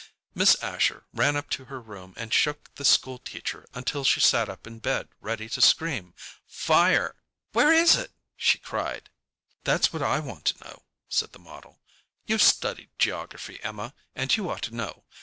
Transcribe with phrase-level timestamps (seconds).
[0.33, 4.49] Miss Asher ran up to her room and shook the school teacher until she sat
[4.49, 6.15] up in bed ready to scream
[6.47, 7.17] "Fire!"
[7.51, 9.11] "Where is it?" she cried.
[9.63, 11.81] "That's what I want to know," said the model.
[12.25, 15.03] "You've studied geography, Emma, and you ought to know.